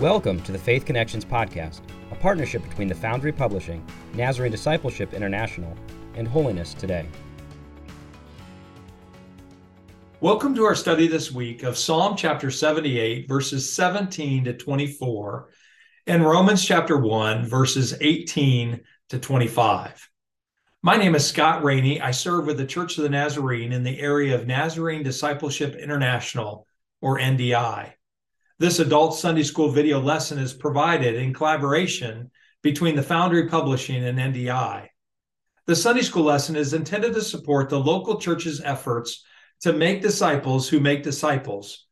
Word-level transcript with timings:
Welcome 0.00 0.40
to 0.44 0.52
the 0.52 0.58
Faith 0.58 0.86
Connections 0.86 1.24
Podcast, 1.24 1.80
a 2.12 2.14
partnership 2.14 2.62
between 2.62 2.86
the 2.86 2.94
Foundry 2.94 3.32
Publishing, 3.32 3.84
Nazarene 4.14 4.52
Discipleship 4.52 5.12
International, 5.12 5.76
and 6.14 6.28
Holiness 6.28 6.72
Today. 6.72 7.08
Welcome 10.20 10.54
to 10.54 10.62
our 10.62 10.76
study 10.76 11.08
this 11.08 11.32
week 11.32 11.64
of 11.64 11.76
Psalm 11.76 12.14
chapter 12.16 12.48
78, 12.48 13.26
verses 13.26 13.74
17 13.74 14.44
to 14.44 14.52
24, 14.52 15.48
and 16.06 16.24
Romans 16.24 16.64
chapter 16.64 16.96
1, 16.96 17.46
verses 17.46 17.96
18 18.00 18.80
to 19.08 19.18
25. 19.18 20.10
My 20.80 20.96
name 20.96 21.16
is 21.16 21.26
Scott 21.26 21.64
Rainey. 21.64 22.00
I 22.00 22.12
serve 22.12 22.46
with 22.46 22.58
the 22.58 22.66
Church 22.66 22.98
of 22.98 23.02
the 23.02 23.10
Nazarene 23.10 23.72
in 23.72 23.82
the 23.82 23.98
area 23.98 24.36
of 24.36 24.46
Nazarene 24.46 25.02
Discipleship 25.02 25.74
International, 25.74 26.68
or 27.00 27.18
NDI. 27.18 27.94
This 28.60 28.80
adult 28.80 29.14
Sunday 29.14 29.44
school 29.44 29.68
video 29.68 30.00
lesson 30.00 30.36
is 30.36 30.52
provided 30.52 31.14
in 31.14 31.32
collaboration 31.32 32.32
between 32.60 32.96
the 32.96 33.04
Foundry 33.04 33.46
Publishing 33.46 34.04
and 34.04 34.18
NDI. 34.18 34.88
The 35.66 35.76
Sunday 35.76 36.02
school 36.02 36.24
lesson 36.24 36.56
is 36.56 36.74
intended 36.74 37.14
to 37.14 37.22
support 37.22 37.68
the 37.68 37.78
local 37.78 38.20
church's 38.20 38.60
efforts 38.60 39.24
to 39.60 39.72
make 39.72 40.02
disciples 40.02 40.68
who 40.68 40.80
make 40.80 41.04
disciples. 41.04 41.86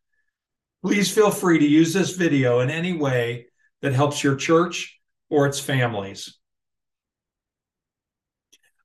Please 0.83 1.09
feel 1.09 1.30
free 1.30 1.60
to 1.60 1.65
use 1.65 1.93
this 1.93 2.16
video 2.16 2.59
in 2.59 2.69
any 2.69 2.95
way 2.95 3.46
that 3.83 3.93
helps 3.93 4.24
your 4.24 4.35
church 4.35 4.98
or 5.30 5.46
its 5.46 5.60
families. 5.60 6.37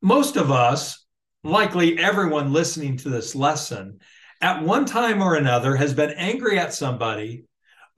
Most 0.04 0.36
of 0.36 0.52
us, 0.52 1.04
likely 1.44 1.98
everyone 1.98 2.54
listening 2.54 2.98
to 2.98 3.10
this 3.10 3.34
lesson, 3.34 4.02
at 4.40 4.62
one 4.62 4.86
time 4.86 5.24
or 5.24 5.34
another 5.34 5.76
has 5.76 5.96
been 5.96 6.12
angry 6.12 6.60
at 6.60 6.76
somebody 6.76 7.46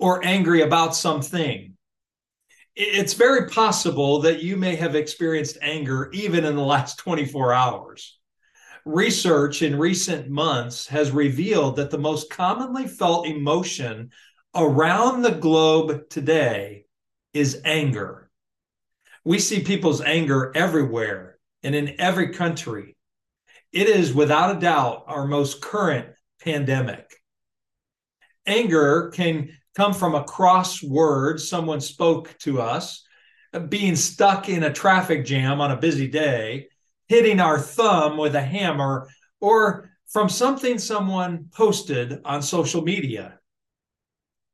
or 0.04 0.22
angry 0.26 0.64
about 0.64 0.94
something. 0.94 1.78
It's 2.76 3.14
very 3.14 3.48
possible 3.48 4.20
that 4.24 4.44
you 4.44 4.58
may 4.58 4.76
have 4.76 4.96
experienced 4.96 5.58
anger 5.62 6.10
even 6.12 6.44
in 6.44 6.58
the 6.58 6.62
last 6.62 6.98
24 6.98 7.54
hours. 7.54 8.20
Research 8.84 9.62
in 9.62 9.80
recent 9.80 10.30
months 10.30 10.88
has 10.88 11.12
revealed 11.12 11.78
that 11.78 11.90
the 11.90 11.98
most 11.98 12.30
commonly 12.30 12.86
felt 12.86 13.28
emotion 13.28 14.12
around 14.54 15.22
the 15.22 15.32
globe 15.32 16.10
today 16.10 16.84
is 17.34 17.62
anger. 17.64 18.30
We 19.24 19.40
see 19.40 19.62
people's 19.62 20.02
anger 20.02 20.52
everywhere 20.54 21.40
and 21.64 21.74
in 21.74 21.96
every 21.98 22.34
country. 22.34 22.98
It 23.72 23.88
is 23.88 24.14
without 24.14 24.58
a 24.58 24.60
doubt 24.60 25.06
our 25.08 25.26
most 25.26 25.62
current 25.62 26.10
pandemic. 26.44 27.10
Anger 28.46 29.10
can 29.12 29.48
come 29.76 29.94
from 29.94 30.16
a 30.16 30.24
cross 30.24 30.84
word 30.84 31.40
someone 31.40 31.82
spoke 31.82 32.36
to 32.40 32.62
us, 32.62 33.06
being 33.70 33.96
stuck 33.96 34.50
in 34.50 34.64
a 34.64 34.74
traffic 34.74 35.26
jam 35.26 35.62
on 35.62 35.72
a 35.72 35.78
busy 35.78 36.08
day, 36.08 36.68
hitting 37.08 37.40
our 37.40 37.60
thumb 37.60 38.18
with 38.18 38.36
a 38.36 38.42
hammer, 38.42 39.08
or 39.40 39.92
from 40.08 40.30
something 40.30 40.78
someone 40.78 41.50
posted 41.52 42.22
on 42.24 42.42
social 42.42 42.82
media. 42.82 43.40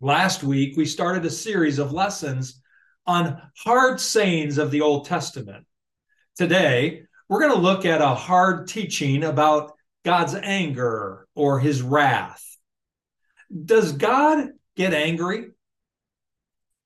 Last 0.02 0.44
week, 0.44 0.78
we 0.78 0.86
started 0.86 1.26
a 1.26 1.30
series 1.30 1.80
of 1.80 1.92
lessons 1.92 2.62
on 3.06 3.42
hard 3.58 4.00
sayings 4.00 4.58
of 4.58 4.72
the 4.72 4.82
Old 4.82 5.06
Testament. 5.06 5.66
Today, 6.38 7.04
we're 7.28 7.42
going 7.42 7.54
to 7.54 7.60
look 7.60 7.86
at 7.86 8.02
a 8.02 8.16
hard 8.16 8.68
teaching 8.68 9.24
about 9.24 9.74
God's 10.06 10.36
anger 10.36 11.28
or 11.36 11.60
his 11.60 11.82
wrath. 11.82 12.44
Does 13.66 13.92
God 13.92 14.50
get 14.76 14.94
angry? 14.94 15.52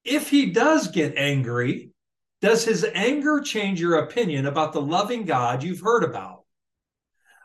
If 0.03 0.29
he 0.29 0.51
does 0.51 0.89
get 0.89 1.15
angry, 1.17 1.91
does 2.41 2.65
his 2.65 2.85
anger 2.93 3.39
change 3.39 3.79
your 3.79 3.99
opinion 3.99 4.45
about 4.45 4.73
the 4.73 4.81
loving 4.81 5.23
God 5.23 5.63
you've 5.63 5.79
heard 5.79 6.03
about? 6.03 6.43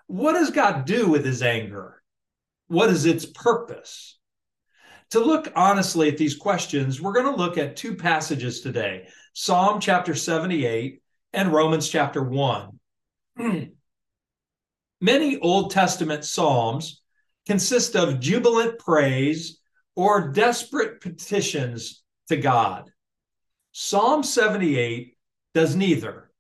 What 0.09 0.33
does 0.33 0.51
God 0.51 0.85
do 0.85 1.09
with 1.09 1.25
his 1.25 1.43
anger? 1.43 2.03
What 2.67 2.91
is 2.91 3.07
its 3.07 3.25
purpose? 3.25 4.19
To 5.11 5.21
look 5.21 5.53
honestly 5.55 6.09
at 6.09 6.19
these 6.19 6.35
questions, 6.35 7.01
we're 7.01 7.13
going 7.13 7.33
to 7.33 7.43
look 7.43 7.57
at 7.57 7.77
two 7.77 7.95
passages 7.95 8.61
today 8.61 9.09
Psalm 9.33 9.81
chapter 9.81 10.15
78 10.15 11.01
and 11.33 11.53
Romans 11.53 11.89
chapter 11.89 12.23
1. 12.23 12.81
Many 15.01 15.39
Old 15.39 15.71
Testament 15.71 16.25
Psalms 16.25 17.03
consist 17.47 17.95
of 17.95 18.19
jubilant 18.19 18.79
praise 18.79 19.61
or 19.99 20.29
desperate 20.29 21.01
petitions 21.01 22.05
to 22.29 22.37
God. 22.37 22.89
Psalm 23.73 24.23
78 24.23 25.17
does 25.55 25.75
neither. 25.75 26.31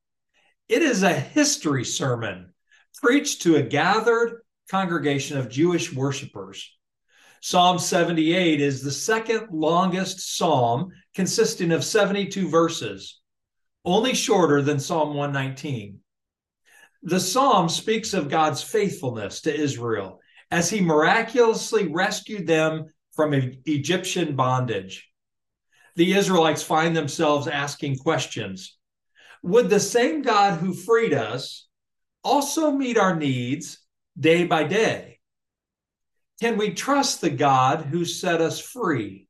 It 0.69 0.83
is 0.83 1.03
a 1.03 1.13
history 1.13 1.85
sermon 1.85 2.55
preached 3.03 3.43
to 3.43 3.57
a 3.57 3.63
gathered 3.63 4.43
congregation 4.71 5.39
of 5.39 5.49
Jewish 5.49 5.93
worshipers. 5.93 6.73
Psalm 7.43 7.81
78 7.81 8.61
is 8.61 8.81
the 8.81 8.93
second 8.93 9.49
longest 9.51 10.37
psalm, 10.37 10.93
consisting 11.17 11.73
of 11.73 11.83
72 11.83 12.49
verses 12.49 13.21
only 13.85 14.15
shorter 14.15 14.63
than 14.63 14.79
Psalm 14.79 15.15
119. 15.15 15.99
The 17.03 17.19
psalm 17.19 17.69
speaks 17.69 18.15
of 18.15 18.31
God's 18.31 18.63
faithfulness 18.63 19.41
to 19.41 19.53
Israel 19.53 20.21
as 20.49 20.71
he 20.71 20.81
miraculously 20.81 21.89
rescued 21.89 22.47
them 22.47 22.93
from 23.19 23.35
Egyptian 23.35 24.37
bondage. 24.37 25.11
The 25.97 26.13
Israelites 26.13 26.63
find 26.63 26.97
themselves 26.97 27.49
asking 27.49 27.97
questions 27.97 28.79
Would 29.43 29.69
the 29.69 29.81
same 29.81 30.23
God 30.23 30.61
who 30.61 30.73
freed 30.73 31.13
us 31.13 31.67
also 32.23 32.71
meet 32.71 32.97
our 32.97 33.17
needs 33.17 33.81
day 34.17 34.45
by 34.45 34.63
day? 34.63 35.19
Can 36.41 36.59
we 36.59 36.75
trust 36.75 37.21
the 37.21 37.31
God 37.31 37.87
who 37.87 38.05
set 38.05 38.41
us 38.41 38.61
free? 38.61 39.27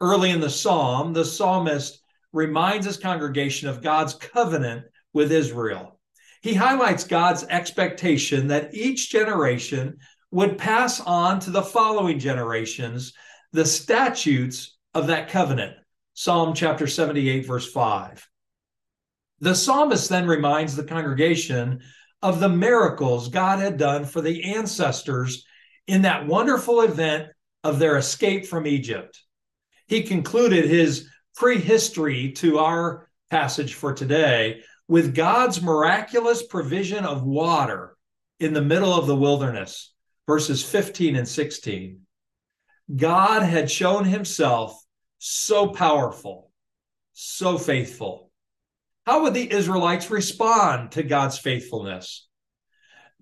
Early 0.00 0.30
in 0.30 0.40
the 0.40 0.50
psalm, 0.50 1.12
the 1.12 1.24
psalmist 1.24 2.02
reminds 2.32 2.86
his 2.86 2.96
congregation 2.96 3.68
of 3.68 3.84
God's 3.84 4.14
covenant 4.14 4.84
with 5.12 5.30
Israel. 5.30 6.00
He 6.42 6.54
highlights 6.54 7.04
God's 7.04 7.44
expectation 7.44 8.48
that 8.48 8.74
each 8.74 9.10
generation 9.10 9.98
would 10.30 10.58
pass 10.58 11.00
on 11.00 11.40
to 11.40 11.50
the 11.50 11.62
following 11.62 12.18
generations 12.18 13.12
the 13.52 13.64
statutes 13.64 14.76
of 14.94 15.06
that 15.06 15.28
covenant. 15.28 15.76
Psalm 16.14 16.54
chapter 16.54 16.86
78, 16.86 17.46
verse 17.46 17.70
5. 17.70 18.28
The 19.40 19.54
psalmist 19.54 20.08
then 20.08 20.26
reminds 20.26 20.74
the 20.74 20.84
congregation 20.84 21.80
of 22.22 22.40
the 22.40 22.48
miracles 22.48 23.28
God 23.28 23.60
had 23.60 23.76
done 23.76 24.04
for 24.04 24.20
the 24.20 24.54
ancestors 24.54 25.44
in 25.86 26.02
that 26.02 26.26
wonderful 26.26 26.80
event 26.80 27.28
of 27.62 27.78
their 27.78 27.96
escape 27.96 28.46
from 28.46 28.66
Egypt. 28.66 29.22
He 29.86 30.02
concluded 30.02 30.66
his 30.66 31.08
prehistory 31.36 32.32
to 32.32 32.58
our 32.58 33.08
passage 33.30 33.74
for 33.74 33.92
today 33.92 34.62
with 34.88 35.14
God's 35.14 35.62
miraculous 35.62 36.42
provision 36.42 37.04
of 37.04 37.22
water 37.22 37.96
in 38.40 38.52
the 38.54 38.62
middle 38.62 38.92
of 38.92 39.06
the 39.06 39.16
wilderness, 39.16 39.92
verses 40.28 40.62
15 40.62 41.16
and 41.16 41.26
16. 41.26 42.02
God 42.94 43.42
had 43.42 43.70
shown 43.70 44.04
himself 44.04 44.78
so 45.16 45.68
powerful, 45.68 46.52
so 47.14 47.56
faithful. 47.56 48.30
How 49.06 49.22
would 49.22 49.32
the 49.32 49.50
Israelites 49.50 50.10
respond 50.10 50.92
to 50.92 51.02
God's 51.02 51.38
faithfulness? 51.38 52.28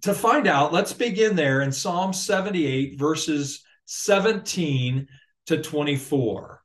To 0.03 0.13
find 0.13 0.49
out, 0.49 0.73
let's 0.73 0.93
begin 0.93 1.37
there 1.37 1.61
in 1.63 1.71
Psalm 1.71 2.13
78, 2.13 2.99
verses 2.99 3.65
17 3.85 5.07
to 5.47 5.63
24. 5.63 6.61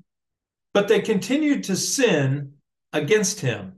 but 0.74 0.88
they 0.88 1.00
continued 1.00 1.66
to 1.66 1.76
sin 1.76 2.55
against 2.96 3.42
him, 3.42 3.74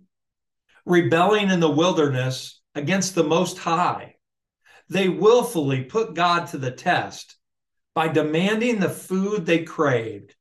rebelling 0.86 1.50
in 1.50 1.60
the 1.60 1.70
wilderness 1.70 2.62
against 2.76 3.16
the 3.16 3.24
Most 3.24 3.58
High. 3.58 4.16
They 4.90 5.10
willfully 5.10 5.84
put 5.84 6.14
God 6.14 6.48
to 6.50 6.60
the 6.60 6.72
test 6.72 7.36
by 7.96 8.10
demanding 8.10 8.80
the 8.80 8.90
food 8.90 9.46
they 9.46 9.64
craved. 9.64 10.36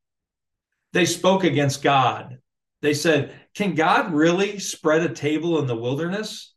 They 0.92 1.06
spoke 1.06 1.42
against 1.42 1.82
God. 1.82 2.38
They 2.82 2.92
said, 2.92 3.34
Can 3.54 3.74
God 3.74 4.12
really 4.12 4.58
spread 4.58 5.02
a 5.02 5.14
table 5.14 5.58
in 5.58 5.66
the 5.66 5.74
wilderness? 5.74 6.54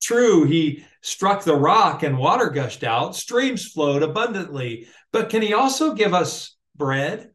True, 0.00 0.44
he 0.44 0.86
struck 1.02 1.44
the 1.44 1.54
rock 1.54 2.02
and 2.02 2.16
water 2.16 2.48
gushed 2.48 2.82
out, 2.82 3.14
streams 3.14 3.66
flowed 3.66 4.02
abundantly, 4.02 4.88
but 5.12 5.28
can 5.28 5.42
he 5.42 5.52
also 5.52 5.92
give 5.92 6.14
us 6.14 6.56
bread? 6.74 7.30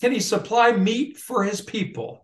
Can 0.00 0.12
he 0.12 0.20
supply 0.20 0.70
meat 0.70 1.18
for 1.18 1.42
his 1.42 1.60
people? 1.60 2.23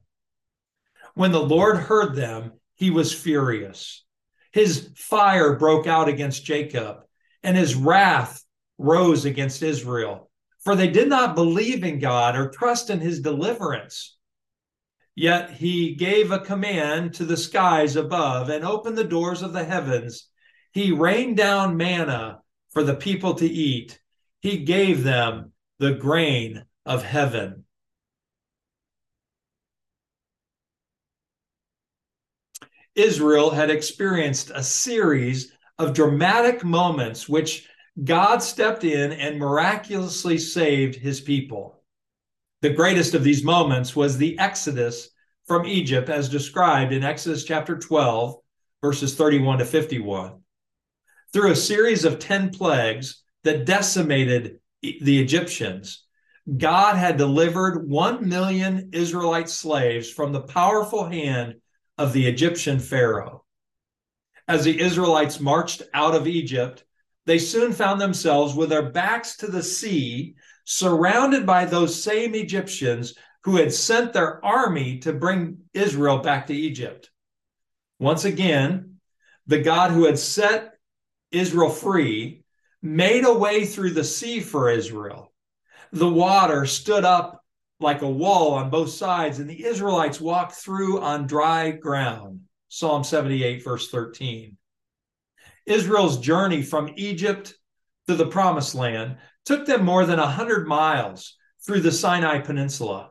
When 1.15 1.33
the 1.33 1.43
Lord 1.43 1.77
heard 1.77 2.15
them, 2.15 2.53
he 2.75 2.91
was 2.91 3.13
furious. 3.13 4.05
His 4.53 4.91
fire 4.97 5.57
broke 5.57 5.87
out 5.87 6.09
against 6.09 6.45
Jacob, 6.45 7.03
and 7.43 7.57
his 7.57 7.75
wrath 7.75 8.43
rose 8.79 9.25
against 9.25 9.63
Israel, 9.63 10.31
for 10.61 10.75
they 10.75 10.89
did 10.89 11.09
not 11.09 11.35
believe 11.35 11.85
in 11.85 11.99
God 11.99 12.37
or 12.37 12.51
trust 12.51 12.91
in 12.91 13.01
his 13.01 13.21
deliverance. 13.21 14.17
Yet 15.15 15.51
he 15.51 15.95
gave 15.95 16.31
a 16.31 16.39
command 16.39 17.15
to 17.15 17.25
the 17.25 17.37
skies 17.37 17.97
above 17.97 18.49
and 18.49 18.65
opened 18.65 18.97
the 18.97 19.05
doors 19.05 19.43
of 19.43 19.53
the 19.53 19.65
heavens. 19.65 20.29
He 20.73 20.93
rained 20.93 21.37
down 21.37 21.77
manna 21.77 22.41
for 22.71 22.83
the 22.83 22.95
people 22.95 23.35
to 23.35 23.47
eat. 23.47 24.01
He 24.41 24.65
gave 24.65 25.03
them 25.03 25.53
the 25.79 25.93
grain 25.93 26.65
of 26.87 27.03
heaven. 27.03 27.65
Israel 32.95 33.51
had 33.51 33.71
experienced 33.71 34.51
a 34.55 34.63
series 34.63 35.53
of 35.79 35.95
dramatic 35.95 36.65
moments 36.65 37.29
which 37.29 37.69
God 38.03 38.43
stepped 38.43 38.85
in 38.85 39.13
and 39.13 39.39
miraculously 39.39 40.39
saved 40.39 40.95
his 40.95 41.21
people. 41.21 41.83
The 42.63 42.71
greatest 42.71 43.15
of 43.15 43.25
these 43.25 43.43
moments 43.43 43.97
was 43.97 44.17
the 44.17 44.39
Exodus 44.39 45.11
from 45.47 45.67
Egypt, 45.67 46.09
as 46.09 46.29
described 46.29 46.93
in 46.93 47.03
Exodus 47.03 47.45
chapter 47.45 47.79
12, 47.79 48.37
verses 48.83 49.15
31 49.15 49.59
to 49.59 49.65
51. 49.65 50.41
Through 51.33 51.53
a 51.53 51.57
series 51.57 52.05
of 52.05 52.19
10 52.19 52.51
plagues 52.51 53.23
that 53.45 53.65
decimated 53.65 54.61
the 54.83 55.21
Egyptians, 55.21 56.05
God 56.57 56.97
had 56.97 57.17
delivered 57.17 57.89
1 57.89 58.29
million 58.29 58.91
Israelite 58.93 59.49
slaves 59.49 60.11
from 60.11 60.33
the 60.33 60.43
powerful 60.43 61.05
hand 61.05 61.57
of 62.01 62.15
the 62.15 62.27
Egyptian 62.27 62.79
Pharaoh. 62.79 63.45
As 64.49 64.65
the 64.65 64.81
Israelites 64.81 65.39
marched 65.39 65.83
out 65.93 66.15
of 66.15 66.27
Egypt, 66.27 66.83
they 67.27 67.39
soon 67.39 67.75
found 67.75 68.01
themselves 68.01 68.55
with 68.55 68.71
their 68.71 68.91
backs 68.91 69.37
to 69.37 69.49
the 69.49 69.63
sea, 69.63 70.35
surrounded 70.65 71.45
by 71.45 71.67
those 71.67 72.03
same 72.03 72.35
Egyptians 72.35 73.15
who 73.45 73.57
had 73.57 73.71
sent 73.71 74.15
their 74.15 74.43
army 74.43 74.99
to 75.01 75.13
bring 75.13 75.59
Israel 75.75 76.21
back 76.21 76.47
to 76.47 76.55
Egypt. 76.55 77.11
Once 77.99 78.25
again, 78.25 78.97
the 79.47 79.61
God 79.61 79.91
who 79.91 80.07
had 80.07 80.19
set 80.19 80.79
Israel 81.31 81.69
free 81.69 82.45
made 82.81 83.27
a 83.27 83.39
way 83.39 83.67
through 83.67 83.93
the 83.93 84.05
sea 84.05 84.41
for 84.41 84.71
Israel. 84.71 85.35
The 85.93 86.09
water 86.09 86.65
stood 86.65 87.05
up 87.05 87.40
like 87.81 88.03
a 88.03 88.09
wall 88.09 88.53
on 88.53 88.71
both 88.71 88.91
sides, 88.91 89.39
and 89.39 89.49
the 89.49 89.65
Israelites 89.65 90.21
walked 90.21 90.53
through 90.53 91.01
on 91.01 91.27
dry 91.27 91.71
ground. 91.71 92.43
Psalm 92.69 93.03
78, 93.03 93.65
verse 93.65 93.91
13. 93.91 94.57
Israel's 95.67 96.19
journey 96.19 96.63
from 96.63 96.93
Egypt 96.97 97.55
to 98.07 98.15
the 98.15 98.27
promised 98.27 98.75
land 98.75 99.17
took 99.45 99.67
them 99.67 99.85
more 99.85 100.05
than 100.05 100.19
100 100.19 100.67
miles 100.67 101.37
through 101.65 101.81
the 101.81 101.93
Sinai 101.93 102.39
Peninsula, 102.39 103.11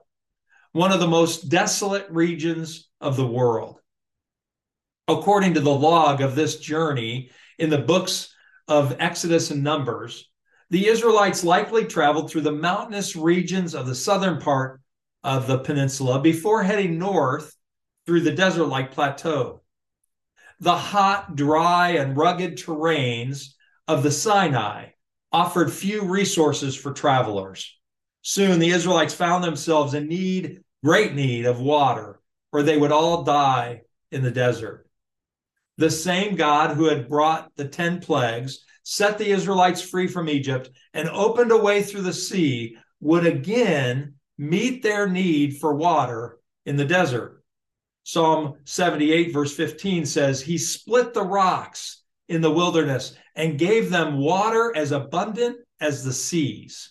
one 0.71 0.91
of 0.91 0.99
the 0.99 1.07
most 1.07 1.49
desolate 1.49 2.07
regions 2.09 2.89
of 3.01 3.15
the 3.15 3.27
world. 3.27 3.79
According 5.07 5.55
to 5.55 5.61
the 5.61 5.73
log 5.73 6.21
of 6.21 6.35
this 6.35 6.59
journey 6.59 7.31
in 7.57 7.69
the 7.69 7.77
books 7.77 8.33
of 8.67 8.95
Exodus 8.99 9.51
and 9.51 9.63
Numbers, 9.63 10.29
the 10.69 10.87
Israelites 10.87 11.43
likely 11.43 11.85
traveled 11.85 12.29
through 12.29 12.41
the 12.41 12.51
mountainous 12.51 13.15
regions 13.15 13.73
of 13.73 13.87
the 13.87 13.95
southern 13.95 14.39
part 14.39 14.81
of 15.23 15.47
the 15.47 15.59
peninsula 15.59 16.21
before 16.21 16.63
heading 16.63 16.97
north 16.97 17.55
through 18.05 18.21
the 18.21 18.31
desert 18.31 18.65
like 18.65 18.91
plateau. 18.91 19.61
The 20.59 20.75
hot, 20.75 21.35
dry, 21.35 21.91
and 21.91 22.15
rugged 22.15 22.57
terrains 22.57 23.53
of 23.87 24.03
the 24.03 24.11
Sinai 24.11 24.89
offered 25.31 25.71
few 25.71 26.03
resources 26.03 26.75
for 26.75 26.91
travelers. 26.91 27.77
Soon 28.21 28.59
the 28.59 28.69
Israelites 28.69 29.13
found 29.13 29.43
themselves 29.43 29.93
in 29.93 30.07
need, 30.07 30.61
great 30.83 31.13
need 31.13 31.45
of 31.45 31.59
water, 31.59 32.19
or 32.51 32.63
they 32.63 32.77
would 32.77 32.91
all 32.91 33.23
die 33.23 33.81
in 34.11 34.21
the 34.21 34.31
desert. 34.31 34.87
The 35.77 35.89
same 35.89 36.35
God 36.35 36.75
who 36.75 36.85
had 36.85 37.07
brought 37.07 37.55
the 37.55 37.67
10 37.67 38.01
plagues 38.01 38.65
set 38.89 39.19
the 39.19 39.29
Israelites 39.29 39.81
free 39.81 40.07
from 40.07 40.27
Egypt, 40.27 40.71
and 40.95 41.07
opened 41.09 41.51
a 41.51 41.57
way 41.57 41.83
through 41.83 42.01
the 42.01 42.11
sea, 42.11 42.75
would 42.99 43.23
again 43.23 44.15
meet 44.35 44.81
their 44.81 45.07
need 45.07 45.57
for 45.57 45.75
water 45.75 46.39
in 46.65 46.75
the 46.75 46.85
desert. 46.85 47.43
Psalm 48.03 48.55
78, 48.63 49.31
verse 49.31 49.55
15 49.55 50.07
says, 50.07 50.41
He 50.41 50.57
split 50.57 51.13
the 51.13 51.21
rocks 51.21 52.01
in 52.29 52.41
the 52.41 52.49
wilderness 52.49 53.15
and 53.35 53.59
gave 53.59 53.91
them 53.91 54.17
water 54.17 54.73
as 54.75 54.91
abundant 54.91 55.57
as 55.79 56.03
the 56.03 56.11
seas. 56.13 56.89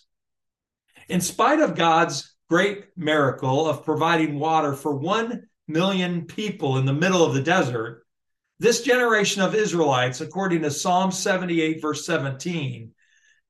In 1.09 1.19
spite 1.19 1.59
of 1.59 1.75
God's 1.75 2.33
great 2.49 2.85
miracle 2.95 3.67
of 3.67 3.83
providing 3.83 4.39
water 4.39 4.73
for 4.73 4.95
one 4.95 5.49
million 5.67 6.25
people 6.27 6.77
in 6.77 6.85
the 6.85 6.93
middle 6.93 7.25
of 7.25 7.33
the 7.33 7.43
desert, 7.43 8.05
this 8.59 8.81
generation 8.81 9.41
of 9.41 9.55
Israelites, 9.55 10.21
according 10.21 10.63
to 10.63 10.71
Psalm 10.71 11.11
78, 11.11 11.81
verse 11.81 12.05
17, 12.05 12.91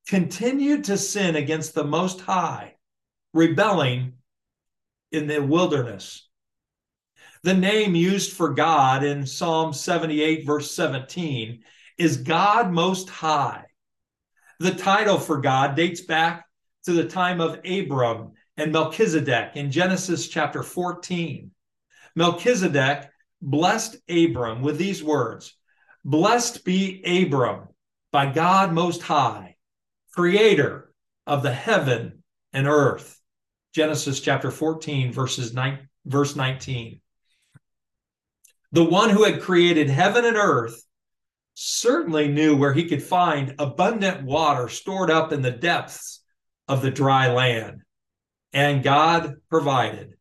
continued 0.07 0.83
to 0.85 0.97
sin 0.97 1.35
against 1.35 1.73
the 1.73 1.83
Most 1.83 2.21
High, 2.21 2.75
rebelling 3.33 4.13
in 5.11 5.27
the 5.27 5.39
wilderness. 5.39 6.27
The 7.41 7.53
name 7.53 7.95
used 7.95 8.33
for 8.33 8.53
God 8.53 9.03
in 9.03 9.25
Psalm 9.25 9.73
78, 9.73 10.45
verse 10.45 10.71
17, 10.71 11.63
is 11.97 12.17
God 12.17 12.71
Most 12.71 13.09
High. 13.09 13.65
The 14.59 14.75
title 14.75 15.17
for 15.17 15.39
God 15.39 15.75
dates 15.75 16.01
back 16.01 16.45
to 16.83 16.93
the 16.93 17.05
time 17.05 17.41
of 17.41 17.59
Abram 17.65 18.33
and 18.57 18.71
Melchizedek 18.71 19.55
in 19.55 19.71
Genesis 19.71 20.27
chapter 20.27 20.63
14. 20.63 21.51
Melchizedek 22.15 23.08
blessed 23.41 23.97
Abram 24.09 24.61
with 24.61 24.77
these 24.77 25.03
words 25.03 25.55
Blessed 26.05 26.63
be 26.63 27.03
Abram 27.03 27.67
by 28.11 28.31
God 28.31 28.71
Most 28.71 29.01
High, 29.01 29.57
creator 30.13 30.93
of 31.27 31.43
the 31.43 31.53
heaven 31.53 32.23
and 32.53 32.67
earth. 32.67 33.19
Genesis 33.73 34.19
chapter 34.19 34.49
14, 34.49 35.11
verses 35.11 35.53
9, 35.53 35.87
verse 36.05 36.35
19. 36.35 37.01
The 38.71 38.83
one 38.83 39.09
who 39.09 39.23
had 39.23 39.41
created 39.41 39.89
heaven 39.89 40.25
and 40.25 40.37
earth 40.37 40.81
certainly 41.53 42.29
knew 42.29 42.55
where 42.55 42.73
he 42.73 42.87
could 42.87 43.03
find 43.03 43.55
abundant 43.59 44.23
water 44.23 44.69
stored 44.69 45.11
up 45.11 45.31
in 45.33 45.41
the 45.41 45.51
depths 45.51 46.23
of 46.67 46.81
the 46.81 46.91
dry 46.91 47.31
land, 47.31 47.81
and 48.53 48.83
God 48.83 49.35
provided. 49.49 50.13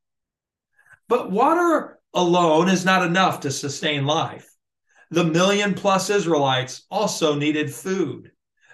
But 1.09 1.31
water 1.31 1.98
alone 2.15 2.69
is 2.69 2.85
not 2.85 3.07
enough 3.07 3.41
to 3.41 3.50
sustain 3.50 4.07
life. 4.07 4.49
The 5.11 5.25
million 5.25 5.75
plus 5.75 6.11
Israelites 6.11 6.85
also 6.91 7.35
needed 7.35 7.73
food. 7.73 8.33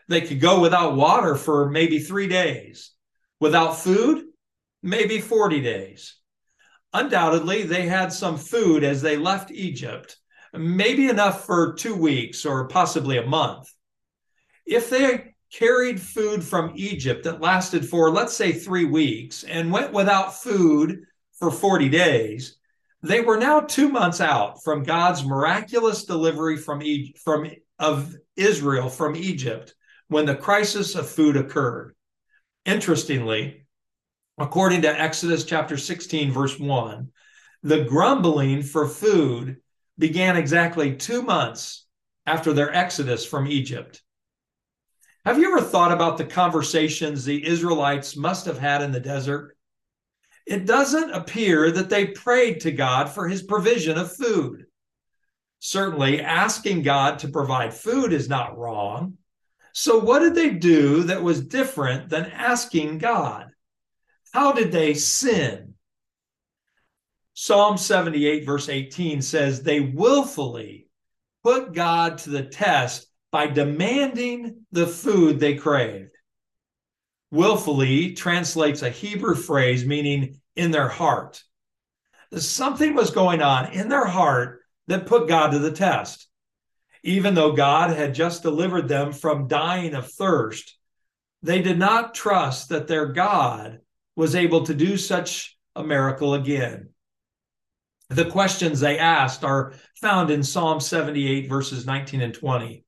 They 0.08 0.20
could 0.20 0.40
go 0.40 0.60
without 0.60 0.96
water 0.96 1.36
for 1.36 1.70
maybe 1.70 1.98
three 1.98 2.28
days. 2.28 2.90
Without 3.40 3.78
food, 3.78 4.24
maybe 4.82 5.20
40 5.20 5.60
days. 5.60 6.16
Undoubtedly, 6.92 7.62
they 7.62 7.86
had 7.86 8.12
some 8.12 8.36
food 8.36 8.84
as 8.84 9.02
they 9.02 9.16
left 9.16 9.50
Egypt, 9.50 10.16
maybe 10.52 11.08
enough 11.08 11.44
for 11.44 11.74
two 11.74 11.94
weeks 11.94 12.44
or 12.44 12.68
possibly 12.68 13.18
a 13.18 13.26
month. 13.26 13.72
If 14.66 14.90
they 14.90 15.34
carried 15.52 16.00
food 16.00 16.42
from 16.42 16.72
Egypt 16.74 17.24
that 17.24 17.40
lasted 17.40 17.88
for, 17.88 18.10
let's 18.10 18.36
say, 18.36 18.52
three 18.52 18.84
weeks 18.84 19.44
and 19.44 19.72
went 19.72 19.92
without 19.92 20.34
food 20.34 21.04
for 21.38 21.50
40 21.50 21.88
days, 21.88 22.58
they 23.04 23.20
were 23.20 23.36
now 23.36 23.60
two 23.60 23.90
months 23.90 24.22
out 24.22 24.64
from 24.64 24.82
God's 24.82 25.26
miraculous 25.26 26.04
delivery 26.04 26.56
from, 26.56 26.82
e- 26.82 27.14
from 27.22 27.50
of 27.78 28.14
Israel 28.34 28.88
from 28.88 29.14
Egypt 29.14 29.74
when 30.08 30.24
the 30.24 30.34
crisis 30.34 30.94
of 30.94 31.08
food 31.08 31.36
occurred. 31.36 31.94
Interestingly, 32.64 33.66
according 34.38 34.82
to 34.82 35.00
Exodus 35.00 35.44
chapter 35.44 35.76
16, 35.76 36.32
verse 36.32 36.58
1, 36.58 37.12
the 37.62 37.84
grumbling 37.84 38.62
for 38.62 38.88
food 38.88 39.58
began 39.98 40.36
exactly 40.36 40.96
two 40.96 41.20
months 41.20 41.86
after 42.24 42.54
their 42.54 42.74
exodus 42.74 43.26
from 43.26 43.46
Egypt. 43.46 44.02
Have 45.26 45.38
you 45.38 45.54
ever 45.54 45.60
thought 45.60 45.92
about 45.92 46.16
the 46.16 46.24
conversations 46.24 47.24
the 47.24 47.46
Israelites 47.46 48.16
must 48.16 48.46
have 48.46 48.58
had 48.58 48.80
in 48.80 48.92
the 48.92 49.00
desert? 49.00 49.54
It 50.46 50.66
doesn't 50.66 51.12
appear 51.12 51.70
that 51.70 51.88
they 51.88 52.06
prayed 52.06 52.60
to 52.60 52.72
God 52.72 53.08
for 53.08 53.28
his 53.28 53.42
provision 53.42 53.96
of 53.96 54.14
food. 54.14 54.66
Certainly, 55.58 56.20
asking 56.20 56.82
God 56.82 57.20
to 57.20 57.28
provide 57.28 57.72
food 57.72 58.12
is 58.12 58.28
not 58.28 58.58
wrong. 58.58 59.16
So, 59.72 59.98
what 59.98 60.18
did 60.18 60.34
they 60.34 60.50
do 60.50 61.04
that 61.04 61.22
was 61.22 61.40
different 61.40 62.10
than 62.10 62.26
asking 62.26 62.98
God? 62.98 63.48
How 64.32 64.52
did 64.52 64.70
they 64.70 64.94
sin? 64.94 65.74
Psalm 67.32 67.78
78, 67.78 68.44
verse 68.44 68.68
18 68.68 69.22
says, 69.22 69.62
They 69.62 69.80
willfully 69.80 70.88
put 71.42 71.72
God 71.72 72.18
to 72.18 72.30
the 72.30 72.44
test 72.44 73.06
by 73.32 73.46
demanding 73.46 74.66
the 74.70 74.86
food 74.86 75.40
they 75.40 75.56
craved. 75.56 76.13
Willfully 77.34 78.12
translates 78.12 78.82
a 78.82 78.90
Hebrew 78.90 79.34
phrase 79.34 79.84
meaning 79.84 80.40
in 80.54 80.70
their 80.70 80.88
heart. 80.88 81.42
Something 82.32 82.94
was 82.94 83.10
going 83.10 83.42
on 83.42 83.72
in 83.72 83.88
their 83.88 84.06
heart 84.06 84.60
that 84.86 85.06
put 85.06 85.26
God 85.26 85.50
to 85.50 85.58
the 85.58 85.72
test. 85.72 86.28
Even 87.02 87.34
though 87.34 87.50
God 87.50 87.90
had 87.90 88.14
just 88.14 88.44
delivered 88.44 88.88
them 88.88 89.12
from 89.12 89.48
dying 89.48 89.94
of 89.94 90.12
thirst, 90.12 90.78
they 91.42 91.60
did 91.60 91.76
not 91.76 92.14
trust 92.14 92.68
that 92.68 92.86
their 92.86 93.06
God 93.06 93.80
was 94.14 94.36
able 94.36 94.64
to 94.66 94.74
do 94.74 94.96
such 94.96 95.58
a 95.74 95.82
miracle 95.82 96.34
again. 96.34 96.90
The 98.10 98.26
questions 98.26 98.78
they 98.78 98.96
asked 98.96 99.42
are 99.42 99.72
found 100.00 100.30
in 100.30 100.44
Psalm 100.44 100.78
78, 100.78 101.48
verses 101.48 101.84
19 101.84 102.20
and 102.20 102.32
20. 102.32 102.84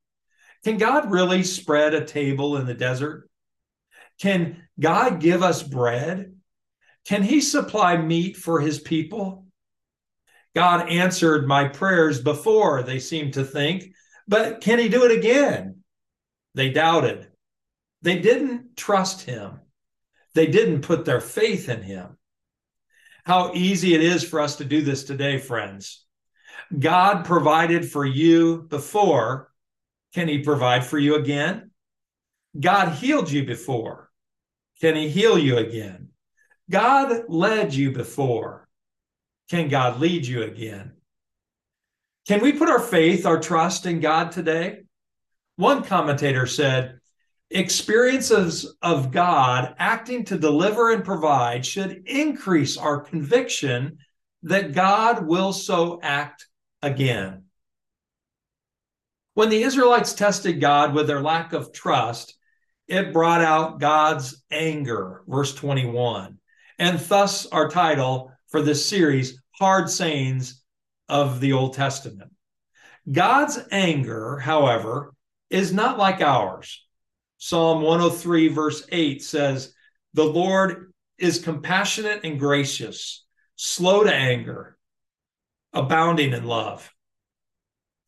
Can 0.62 0.79
God 0.79 1.11
really 1.11 1.43
spread 1.43 1.95
a 1.95 2.05
table 2.05 2.59
in 2.59 2.67
the 2.67 2.75
desert? 2.75 3.29
Can 4.20 4.62
God 4.78 5.20
give 5.20 5.42
us 5.42 5.62
bread? 5.62 6.35
Can 7.06 7.23
He 7.23 7.40
supply 7.40 7.96
meat 7.96 8.37
for 8.37 8.61
His 8.61 8.80
people? 8.80 9.46
God 10.54 10.88
answered 10.88 11.46
my 11.46 11.68
prayers 11.68 12.20
before, 12.20 12.82
they 12.82 12.99
seemed 12.99 13.35
to 13.35 13.44
think, 13.44 13.92
but 14.26 14.61
can 14.61 14.78
He 14.78 14.88
do 14.88 15.04
it 15.04 15.16
again? 15.16 15.82
They 16.54 16.70
doubted. 16.70 17.28
They 18.02 18.18
didn't 18.18 18.76
trust 18.76 19.23
Him, 19.23 19.61
they 20.35 20.46
didn't 20.46 20.82
put 20.82 21.04
their 21.04 21.20
faith 21.20 21.68
in 21.68 21.82
Him. 21.82 22.16
How 23.25 23.52
easy 23.54 23.94
it 23.94 24.02
is 24.02 24.23
for 24.23 24.40
us 24.40 24.56
to 24.56 24.64
do 24.64 24.82
this 24.82 25.04
today, 25.04 25.38
friends. 25.38 26.04
God 26.76 27.25
provided 27.25 27.90
for 27.90 28.04
you 28.04 28.62
before. 28.62 29.52
Can 30.14 30.28
He 30.28 30.38
provide 30.38 30.87
for 30.87 30.99
you 30.99 31.16
again? 31.16 31.70
God 32.58 32.92
healed 32.92 33.30
you 33.30 33.44
before. 33.44 34.06
Can 34.80 34.97
he 34.97 35.09
heal 35.09 35.38
you 35.38 35.56
again? 35.59 36.09
God 36.71 37.25
led 37.28 37.73
you 37.73 37.92
before. 37.92 38.68
Can 39.49 39.68
God 39.68 40.00
lead 40.00 40.26
you 40.26 40.42
again? 40.42 40.92
Can 42.26 42.40
we 42.40 42.52
put 42.52 42.68
our 42.68 42.80
faith, 42.80 43.25
our 43.25 43.38
trust 43.38 43.87
in 43.87 44.00
God 44.00 44.33
today? 44.33 44.80
One 45.56 45.85
commentator 45.85 46.47
said, 46.47 46.99
experiences 47.50 48.76
of 48.83 49.12
God 49.12 49.75
acting 49.78 50.25
to 50.25 50.38
deliver 50.38 50.92
and 50.92 51.04
provide 51.04 51.64
should 51.64 52.02
increase 52.06 52.76
our 52.76 53.00
conviction 53.00 53.99
that 54.42 54.73
God 54.73 55.26
will 55.26 55.52
so 55.52 56.00
act 56.02 56.47
again. 56.83 57.45
When 59.35 59.49
the 59.49 59.62
Israelites 59.62 60.14
tested 60.14 60.61
God 60.61 60.95
with 60.95 61.06
their 61.06 61.21
lack 61.21 61.52
of 61.52 61.73
trust, 61.73 62.36
it 62.88 63.12
brought 63.12 63.40
out 63.40 63.81
God's 63.81 64.43
anger, 64.50 65.23
verse 65.26 65.55
21. 65.55 66.38
And 66.78 66.99
thus, 67.00 67.47
our 67.47 67.69
title 67.69 68.33
for 68.49 68.62
this 68.62 68.87
series, 68.87 69.40
Hard 69.52 69.90
Sayings 69.90 70.62
of 71.09 71.40
the 71.40 71.52
Old 71.52 71.75
Testament. 71.75 72.31
God's 73.11 73.59
anger, 73.71 74.38
however, 74.38 75.14
is 75.50 75.73
not 75.73 75.99
like 75.99 76.21
ours. 76.21 76.85
Psalm 77.38 77.83
103, 77.83 78.49
verse 78.49 78.87
8 78.90 79.23
says, 79.23 79.73
The 80.14 80.25
Lord 80.25 80.93
is 81.19 81.38
compassionate 81.38 82.21
and 82.25 82.38
gracious, 82.38 83.25
slow 83.57 84.05
to 84.05 84.14
anger, 84.14 84.76
abounding 85.73 86.33
in 86.33 86.45
love. 86.45 86.93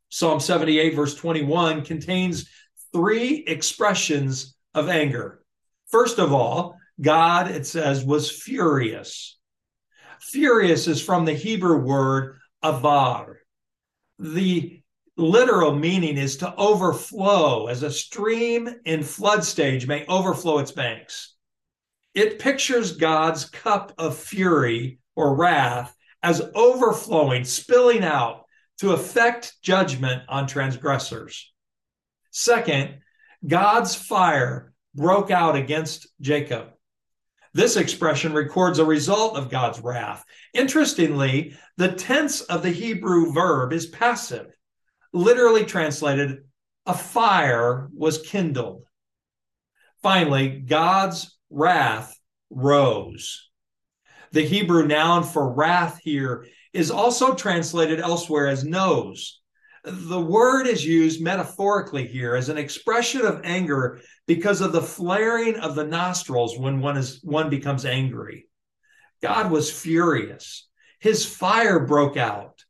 Psalm 0.09 0.41
78, 0.41 0.95
verse 0.95 1.15
21 1.15 1.85
contains 1.85 2.49
three 2.93 3.45
expressions 3.47 4.57
of 4.75 4.89
anger. 4.89 5.43
First 5.89 6.19
of 6.19 6.33
all, 6.33 6.77
God, 7.01 7.51
it 7.51 7.67
says, 7.67 8.05
was 8.05 8.31
furious. 8.31 9.39
Furious 10.21 10.87
is 10.87 11.03
from 11.03 11.25
the 11.25 11.35
Hebrew 11.35 11.79
word 11.79 12.39
avar. 12.63 13.39
The 14.19 14.83
literal 15.17 15.75
meaning 15.75 16.17
is 16.17 16.39
to 16.39 16.55
overflow, 16.57 17.67
as 17.67 17.83
a 17.83 17.91
stream 17.91 18.69
in 18.85 19.03
flood 19.03 19.45
stage 19.45 19.87
may 19.87 20.05
overflow 20.07 20.59
its 20.59 20.73
banks. 20.73 21.35
It 22.15 22.39
pictures 22.39 22.97
God's 22.97 23.45
cup 23.45 23.93
of 23.99 24.19
fury 24.19 24.99
or 25.15 25.37
wrath 25.37 25.95
as 26.23 26.43
overflowing, 26.55 27.45
spilling 27.45 28.03
out 28.03 28.45
to 28.79 28.93
effect 28.93 29.57
judgment 29.63 30.23
on 30.29 30.47
transgressors. 30.47 31.53
Second, 32.31 32.99
God's 33.47 33.95
fire 33.95 34.73
broke 34.95 35.31
out 35.31 35.57
against 35.57 36.09
Jacob. 36.21 36.71
This 37.55 37.77
expression 37.77 38.33
records 38.33 38.79
a 38.79 38.85
result 38.85 39.37
of 39.37 39.51
God's 39.51 39.81
wrath. 39.81 40.25
Interestingly, 40.55 41.57
the 41.77 41.93
tense 41.93 42.43
of 42.43 42.63
the 42.63 42.71
Hebrew 42.71 43.33
verb 43.33 43.73
is 43.73 43.87
passive, 43.87 44.47
literally 45.13 45.65
translated, 45.65 46.45
a 46.87 46.95
fire 46.95 47.89
was 47.95 48.23
kindled. 48.23 48.85
Finally, 50.03 50.61
God's 50.61 51.39
wrath 51.51 52.19
rose. 52.51 53.49
The 54.33 54.45
Hebrew 54.45 54.87
noun 54.87 55.25
for 55.25 55.53
wrath 55.53 55.99
here 56.03 56.47
is 56.73 56.91
also 56.91 57.35
translated 57.35 57.99
elsewhere 57.99 58.47
as 58.47 58.65
nose, 58.65 59.41
the 59.85 60.21
word 60.21 60.67
is 60.67 60.85
used 60.85 61.23
metaphorically 61.23 62.07
here 62.07 62.35
as 62.35 62.49
an 62.49 62.59
expression 62.59 63.23
of 63.23 63.41
anger 63.45 64.01
because 64.27 64.61
of 64.61 64.73
the 64.73 64.83
flaring 64.83 65.57
of 65.57 65.75
the 65.75 65.85
nostrils 65.85 66.59
when 66.59 66.81
one 66.81 66.97
is 66.97 67.21
one 67.23 67.51
becomes 67.51 67.85
angry. 67.85 68.47
God 69.23 69.51
was 69.51 69.71
furious. 69.71 70.69
His 71.01 71.25
fire 71.25 71.81
broke 71.81 72.17
out. 72.17 72.65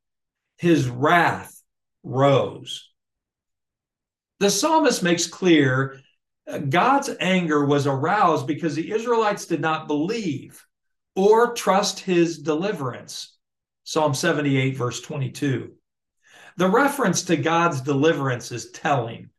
His 0.56 0.88
wrath 0.88 1.62
rose. 2.02 2.88
The 4.40 4.50
psalmist 4.50 5.02
makes 5.02 5.26
clear 5.26 6.00
uh, 6.48 6.58
God's 6.58 7.10
anger 7.20 7.64
was 7.64 7.86
aroused 7.86 8.46
because 8.46 8.74
the 8.74 8.92
Israelites 8.92 9.46
did 9.46 9.60
not 9.60 9.88
believe 9.88 10.64
or 11.16 11.54
trust 11.54 12.00
his 12.00 12.38
deliverance. 12.38 13.36
Psalm 13.84 14.14
78, 14.14 14.76
verse 14.76 15.00
22. 15.00 15.72
The 16.58 16.68
reference 16.68 17.22
to 17.22 17.36
God's 17.36 17.80
deliverance 17.82 18.50
is 18.50 18.72
telling. 18.72 19.30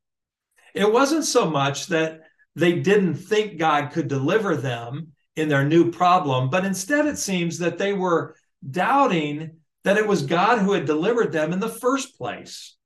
It 0.74 0.90
wasn't 0.90 1.26
so 1.26 1.50
much 1.50 1.88
that 1.88 2.22
they 2.56 2.80
didn't 2.80 3.16
think 3.16 3.58
God 3.60 3.92
could 3.92 4.08
deliver 4.08 4.56
them 4.56 5.12
in 5.36 5.50
their 5.50 5.66
new 5.66 5.92
problem, 5.92 6.50
but 6.50 6.64
instead 6.64 7.08
it 7.08 7.18
seems 7.18 7.58
that 7.58 7.78
they 7.78 7.92
were 7.92 8.38
doubting 8.72 9.58
that 9.84 9.98
it 9.98 10.08
was 10.08 10.22
God 10.22 10.60
who 10.60 10.72
had 10.72 10.86
delivered 10.86 11.34
them 11.34 11.52
in 11.52 11.60
the 11.60 11.68
first 11.68 12.18
place. 12.18 12.78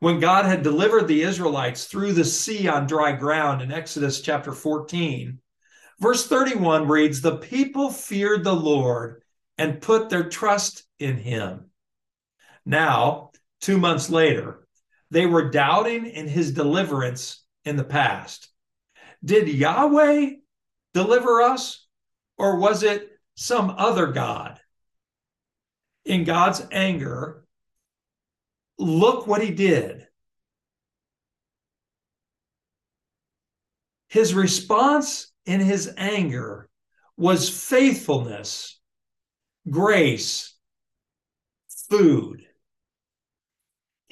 When 0.00 0.18
God 0.18 0.46
had 0.46 0.64
delivered 0.64 1.06
the 1.06 1.22
Israelites 1.22 1.84
through 1.84 2.14
the 2.14 2.24
sea 2.24 2.66
on 2.66 2.88
dry 2.88 3.12
ground 3.12 3.62
in 3.62 3.70
Exodus 3.70 4.20
chapter 4.20 4.50
14, 4.50 5.38
verse 6.00 6.26
31 6.26 6.88
reads, 6.88 7.20
The 7.20 7.36
people 7.36 7.92
feared 7.92 8.42
the 8.42 8.52
Lord 8.52 9.22
and 9.58 9.80
put 9.80 10.10
their 10.10 10.28
trust 10.28 10.82
in 10.98 11.18
him. 11.18 11.70
Now, 12.66 13.30
two 13.64 13.78
months 13.78 14.10
later, 14.10 14.66
they 15.10 15.24
were 15.24 15.48
doubting 15.48 16.04
in 16.04 16.28
his 16.28 16.52
deliverance 16.52 17.42
in 17.64 17.76
the 17.76 17.84
past. 17.84 18.50
Did 19.24 19.48
Yahweh 19.48 20.32
deliver 20.92 21.40
us, 21.40 21.86
or 22.36 22.58
was 22.58 22.82
it 22.82 23.08
some 23.36 23.70
other 23.70 24.08
God? 24.08 24.60
In 26.04 26.24
God's 26.24 26.66
anger, 26.70 27.46
look 28.78 29.26
what 29.26 29.42
he 29.42 29.50
did. 29.50 30.06
His 34.08 34.34
response 34.34 35.32
in 35.46 35.60
his 35.60 35.90
anger 35.96 36.68
was 37.16 37.48
faithfulness, 37.48 38.78
grace, 39.70 40.54
food. 41.88 42.44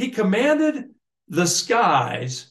He 0.02 0.10
commanded 0.10 0.86
the 1.28 1.46
skies 1.46 2.50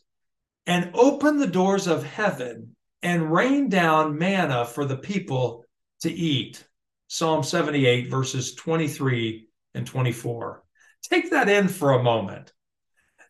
and 0.65 0.91
opened 0.93 1.41
the 1.41 1.47
doors 1.47 1.85
of 1.85 2.01
heaven 2.01 2.77
and 3.01 3.29
rained 3.29 3.71
down 3.71 4.17
manna 4.17 4.63
for 4.63 4.85
the 4.85 4.95
people 4.95 5.65
to 5.99 6.09
eat. 6.09 6.65
Psalm 7.09 7.43
78, 7.43 8.09
verses 8.09 8.55
23 8.55 9.49
and 9.73 9.85
24. 9.85 10.63
Take 11.03 11.31
that 11.31 11.49
in 11.49 11.67
for 11.67 11.91
a 11.91 12.01
moment. 12.01 12.53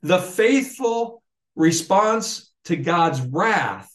The 0.03 0.19
faithful 0.19 1.23
response 1.55 2.53
to 2.65 2.75
God's 2.75 3.21
wrath 3.21 3.91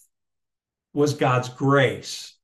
was 0.92 1.14
God's 1.14 1.50
grace. 1.50 2.35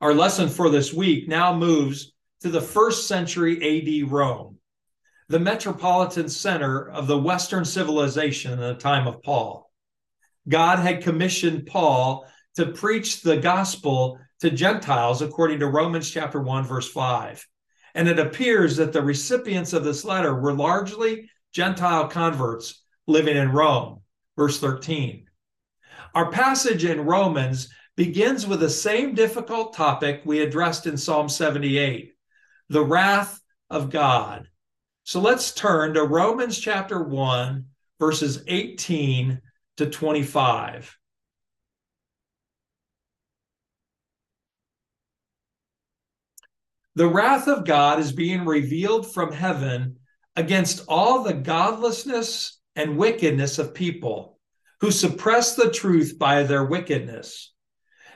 Our 0.00 0.14
lesson 0.14 0.50
for 0.50 0.70
this 0.70 0.94
week 0.94 1.26
now 1.26 1.52
moves 1.52 2.12
to 2.42 2.48
the 2.48 2.60
first 2.60 3.08
century 3.08 4.04
AD 4.04 4.08
Rome. 4.08 4.55
The 5.28 5.40
metropolitan 5.40 6.28
center 6.28 6.88
of 6.88 7.06
the 7.06 7.18
Western 7.18 7.64
civilization 7.64 8.52
in 8.52 8.60
the 8.60 8.74
time 8.74 9.06
of 9.06 9.22
Paul. 9.22 9.70
God 10.48 10.78
had 10.78 11.02
commissioned 11.02 11.66
Paul 11.66 12.26
to 12.54 12.66
preach 12.66 13.22
the 13.22 13.36
gospel 13.36 14.20
to 14.40 14.50
Gentiles 14.50 15.22
according 15.22 15.60
to 15.60 15.66
Romans 15.66 16.10
chapter 16.10 16.40
1 16.40 16.64
verse 16.64 16.88
5. 16.88 17.46
And 17.94 18.08
it 18.08 18.18
appears 18.18 18.76
that 18.76 18.92
the 18.92 19.02
recipients 19.02 19.72
of 19.72 19.82
this 19.82 20.04
letter 20.04 20.34
were 20.34 20.52
largely 20.52 21.30
Gentile 21.52 22.08
converts 22.08 22.82
living 23.06 23.36
in 23.36 23.50
Rome. 23.50 24.02
Verse 24.36 24.60
13. 24.60 25.26
Our 26.14 26.30
passage 26.30 26.84
in 26.84 27.00
Romans 27.00 27.68
begins 27.96 28.46
with 28.46 28.60
the 28.60 28.70
same 28.70 29.14
difficult 29.14 29.74
topic 29.74 30.22
we 30.24 30.40
addressed 30.40 30.86
in 30.86 30.96
Psalm 30.96 31.28
78 31.28 32.12
the 32.68 32.84
wrath 32.84 33.40
of 33.70 33.90
God. 33.90 34.48
So 35.06 35.20
let's 35.20 35.52
turn 35.52 35.94
to 35.94 36.02
Romans 36.02 36.58
chapter 36.58 37.00
1, 37.00 37.64
verses 38.00 38.42
18 38.48 39.40
to 39.76 39.86
25. 39.88 40.98
The 46.96 47.06
wrath 47.06 47.46
of 47.46 47.64
God 47.64 48.00
is 48.00 48.10
being 48.10 48.44
revealed 48.44 49.14
from 49.14 49.30
heaven 49.30 49.98
against 50.34 50.84
all 50.88 51.22
the 51.22 51.34
godlessness 51.34 52.58
and 52.74 52.98
wickedness 52.98 53.60
of 53.60 53.74
people 53.74 54.40
who 54.80 54.90
suppress 54.90 55.54
the 55.54 55.70
truth 55.70 56.18
by 56.18 56.42
their 56.42 56.64
wickedness. 56.64 57.54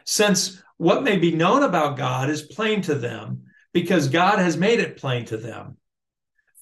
Since 0.04 0.60
what 0.76 1.04
may 1.04 1.18
be 1.18 1.30
known 1.30 1.62
about 1.62 1.96
God 1.96 2.28
is 2.30 2.42
plain 2.42 2.82
to 2.82 2.96
them, 2.96 3.44
because 3.72 4.08
God 4.08 4.40
has 4.40 4.56
made 4.56 4.80
it 4.80 4.96
plain 4.96 5.24
to 5.26 5.36
them. 5.36 5.76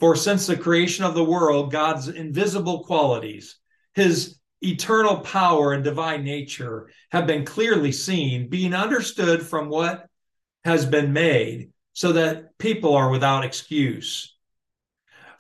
For 0.01 0.15
since 0.15 0.47
the 0.47 0.57
creation 0.57 1.05
of 1.05 1.15
the 1.15 1.25
world, 1.25 1.73
God's 1.73 2.09
invisible 2.09 2.85
qualities, 2.85 3.57
his 3.95 4.39
eternal 4.61 5.19
power 5.21 5.73
and 5.73 5.83
divine 5.83 6.25
nature 6.25 6.91
have 7.11 7.27
been 7.27 7.45
clearly 7.45 7.93
seen, 7.93 8.49
being 8.49 8.75
understood 8.75 9.43
from 9.43 9.69
what 9.69 10.07
has 10.65 10.85
been 10.85 11.13
made, 11.13 11.73
so 11.93 12.13
that 12.13 12.57
people 12.59 12.95
are 12.95 13.11
without 13.11 13.45
excuse. 13.45 14.37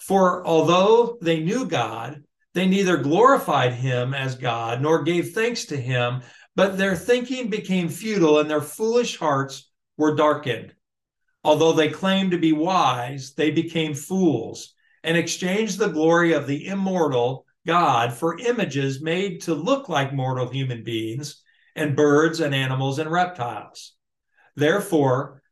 For 0.00 0.44
although 0.46 1.18
they 1.20 1.40
knew 1.40 1.66
God, 1.66 2.24
they 2.54 2.66
neither 2.66 2.96
glorified 2.96 3.74
him 3.74 4.14
as 4.14 4.34
God 4.34 4.80
nor 4.80 5.02
gave 5.02 5.32
thanks 5.32 5.66
to 5.66 5.76
him, 5.76 6.22
but 6.56 6.76
their 6.76 6.96
thinking 6.96 7.50
became 7.50 7.88
futile 7.88 8.40
and 8.40 8.50
their 8.50 8.60
foolish 8.60 9.16
hearts 9.18 9.70
were 9.96 10.16
darkened. 10.16 10.74
Although 11.44 11.72
they 11.72 11.88
claimed 11.88 12.32
to 12.32 12.38
be 12.38 12.52
wise, 12.52 13.34
they 13.34 13.50
became 13.50 13.94
fools 13.94 14.74
and 15.04 15.16
exchanged 15.16 15.78
the 15.78 15.88
glory 15.88 16.32
of 16.32 16.46
the 16.46 16.66
immortal 16.66 17.46
God 17.66 18.12
for 18.12 18.38
images 18.38 19.00
made 19.00 19.42
to 19.42 19.54
look 19.54 19.88
like 19.88 20.12
mortal 20.12 20.48
human 20.48 20.82
beings 20.82 21.42
and 21.76 21.96
birds 21.96 22.40
and 22.40 22.54
animals 22.54 22.98
and 22.98 23.10
reptiles. 23.10 23.94
Therefore, 24.56 25.42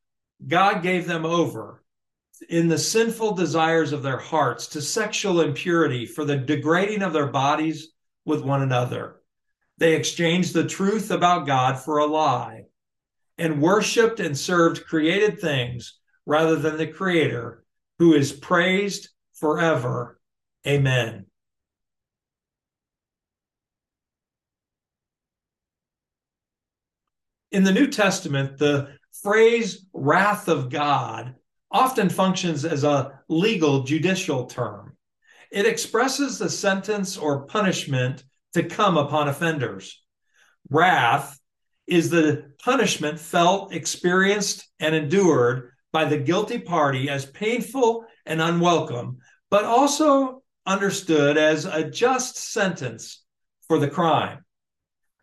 God 0.46 0.82
gave 0.82 1.06
them 1.06 1.24
over 1.24 1.84
in 2.48 2.68
the 2.68 2.78
sinful 2.78 3.34
desires 3.34 3.92
of 3.92 4.02
their 4.02 4.18
hearts 4.18 4.66
to 4.68 4.82
sexual 4.82 5.40
impurity 5.40 6.04
for 6.04 6.24
the 6.24 6.36
degrading 6.36 7.02
of 7.02 7.12
their 7.12 7.28
bodies 7.28 7.92
with 8.24 8.42
one 8.42 8.62
another. 8.62 9.20
They 9.78 9.94
exchanged 9.94 10.52
the 10.52 10.66
truth 10.66 11.10
about 11.10 11.46
God 11.46 11.78
for 11.78 11.98
a 11.98 12.06
lie 12.06 12.64
and 13.38 13.60
worshiped 13.60 14.20
and 14.20 14.36
served 14.36 14.86
created 14.86 15.40
things 15.40 15.98
rather 16.24 16.56
than 16.56 16.76
the 16.76 16.86
Creator, 16.86 17.64
who 17.98 18.14
is 18.14 18.32
praised 18.32 19.08
forever. 19.34 20.18
Amen. 20.66 21.26
In 27.52 27.64
the 27.64 27.72
New 27.72 27.86
Testament, 27.86 28.58
the 28.58 28.96
phrase 29.22 29.86
wrath 29.92 30.48
of 30.48 30.68
God 30.68 31.34
often 31.70 32.08
functions 32.08 32.64
as 32.64 32.84
a 32.84 33.20
legal 33.28 33.84
judicial 33.84 34.46
term. 34.46 34.96
It 35.50 35.66
expresses 35.66 36.38
the 36.38 36.50
sentence 36.50 37.16
or 37.16 37.46
punishment 37.46 38.24
to 38.54 38.64
come 38.64 38.96
upon 38.96 39.28
offenders. 39.28 40.02
Wrath 40.70 41.38
is 41.86 42.10
the 42.10 42.50
punishment 42.62 43.18
felt, 43.18 43.72
experienced, 43.72 44.68
and 44.80 44.94
endured 44.94 45.70
by 45.92 46.04
the 46.04 46.18
guilty 46.18 46.58
party 46.58 47.08
as 47.08 47.26
painful 47.26 48.04
and 48.26 48.42
unwelcome, 48.42 49.18
but 49.50 49.64
also 49.64 50.42
understood 50.66 51.36
as 51.38 51.64
a 51.64 51.88
just 51.88 52.36
sentence 52.36 53.22
for 53.68 53.78
the 53.78 53.88
crime. 53.88 54.44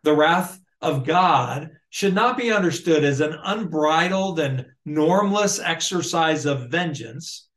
The 0.02 0.14
wrath 0.14 0.58
of 0.80 1.04
God 1.04 1.70
should 1.90 2.14
not 2.14 2.36
be 2.36 2.52
understood 2.52 3.04
as 3.04 3.20
an 3.20 3.36
unbridled 3.44 4.40
and 4.40 4.66
normless 4.84 5.60
exercise 5.60 6.46
of 6.46 6.70
vengeance, 6.70 7.48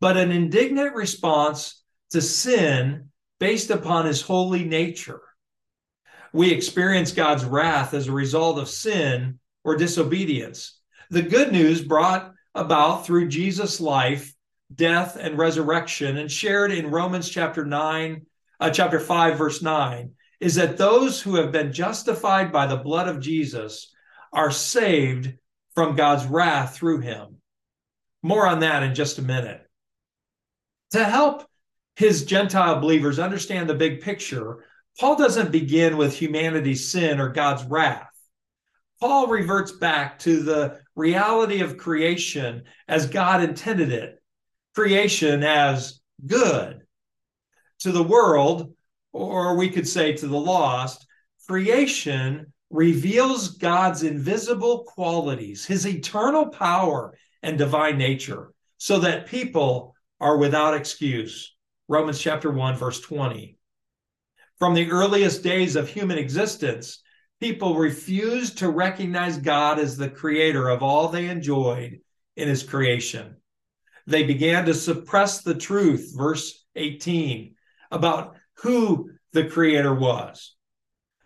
but 0.00 0.16
an 0.16 0.30
indignant 0.32 0.94
response 0.94 1.82
to 2.10 2.20
sin 2.20 3.08
based 3.38 3.70
upon 3.70 4.06
his 4.06 4.22
holy 4.22 4.64
nature 4.64 5.20
we 6.32 6.50
experience 6.50 7.12
God's 7.12 7.44
wrath 7.44 7.94
as 7.94 8.08
a 8.08 8.12
result 8.12 8.58
of 8.58 8.68
sin 8.68 9.38
or 9.64 9.76
disobedience. 9.76 10.78
The 11.10 11.22
good 11.22 11.52
news 11.52 11.82
brought 11.82 12.32
about 12.54 13.06
through 13.06 13.28
Jesus' 13.28 13.80
life, 13.80 14.34
death, 14.74 15.16
and 15.16 15.38
resurrection, 15.38 16.16
and 16.16 16.30
shared 16.30 16.72
in 16.72 16.90
Romans 16.90 17.28
chapter 17.28 17.64
9, 17.64 18.26
uh, 18.60 18.70
chapter 18.70 18.98
5, 18.98 19.38
verse 19.38 19.62
9, 19.62 20.12
is 20.40 20.54
that 20.54 20.78
those 20.78 21.20
who 21.20 21.36
have 21.36 21.52
been 21.52 21.72
justified 21.72 22.50
by 22.50 22.66
the 22.66 22.76
blood 22.76 23.08
of 23.08 23.20
Jesus 23.20 23.92
are 24.32 24.50
saved 24.50 25.34
from 25.74 25.96
God's 25.96 26.24
wrath 26.26 26.74
through 26.74 27.00
him. 27.00 27.36
More 28.22 28.46
on 28.46 28.60
that 28.60 28.82
in 28.82 28.94
just 28.94 29.18
a 29.18 29.22
minute. 29.22 29.60
To 30.92 31.04
help 31.04 31.44
his 31.96 32.24
Gentile 32.24 32.80
believers 32.80 33.18
understand 33.18 33.68
the 33.68 33.74
big 33.74 34.00
picture, 34.00 34.64
Paul 34.98 35.16
doesn't 35.16 35.52
begin 35.52 35.96
with 35.96 36.16
humanity's 36.16 36.90
sin 36.90 37.18
or 37.18 37.30
God's 37.30 37.64
wrath. 37.64 38.08
Paul 39.00 39.26
reverts 39.26 39.72
back 39.72 40.18
to 40.20 40.42
the 40.42 40.80
reality 40.94 41.60
of 41.60 41.76
creation 41.76 42.64
as 42.86 43.08
God 43.08 43.42
intended 43.42 43.90
it, 43.90 44.22
creation 44.74 45.42
as 45.42 46.00
good. 46.24 46.82
To 47.80 47.90
the 47.90 48.02
world, 48.02 48.74
or 49.12 49.56
we 49.56 49.70
could 49.70 49.88
say 49.88 50.12
to 50.12 50.28
the 50.28 50.38
lost, 50.38 51.04
creation 51.48 52.52
reveals 52.70 53.56
God's 53.56 54.04
invisible 54.04 54.84
qualities, 54.84 55.64
his 55.64 55.86
eternal 55.86 56.46
power 56.46 57.18
and 57.42 57.58
divine 57.58 57.98
nature, 57.98 58.52
so 58.78 59.00
that 59.00 59.26
people 59.26 59.96
are 60.20 60.36
without 60.36 60.74
excuse. 60.74 61.56
Romans 61.88 62.20
chapter 62.20 62.50
1, 62.50 62.76
verse 62.76 63.00
20. 63.00 63.58
From 64.62 64.74
the 64.74 64.92
earliest 64.92 65.42
days 65.42 65.74
of 65.74 65.88
human 65.88 66.18
existence, 66.18 67.02
people 67.40 67.74
refused 67.74 68.58
to 68.58 68.68
recognize 68.68 69.36
God 69.36 69.80
as 69.80 69.96
the 69.96 70.08
creator 70.08 70.68
of 70.68 70.84
all 70.84 71.08
they 71.08 71.26
enjoyed 71.26 71.98
in 72.36 72.46
his 72.46 72.62
creation. 72.62 73.38
They 74.06 74.22
began 74.22 74.64
to 74.66 74.74
suppress 74.74 75.42
the 75.42 75.56
truth, 75.56 76.12
verse 76.16 76.64
18, 76.76 77.56
about 77.90 78.36
who 78.58 79.10
the 79.32 79.46
creator 79.46 79.92
was. 79.92 80.54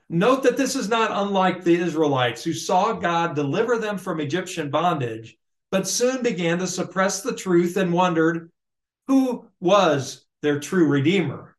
Note 0.08 0.42
that 0.44 0.56
this 0.56 0.74
is 0.74 0.88
not 0.88 1.10
unlike 1.12 1.62
the 1.62 1.78
Israelites 1.78 2.42
who 2.42 2.54
saw 2.54 2.94
God 2.94 3.34
deliver 3.34 3.76
them 3.76 3.98
from 3.98 4.18
Egyptian 4.18 4.70
bondage, 4.70 5.36
but 5.70 5.86
soon 5.86 6.22
began 6.22 6.58
to 6.60 6.66
suppress 6.66 7.20
the 7.20 7.36
truth 7.36 7.76
and 7.76 7.92
wondered 7.92 8.50
who 9.08 9.46
was 9.60 10.24
their 10.40 10.58
true 10.58 10.88
redeemer 10.88 11.55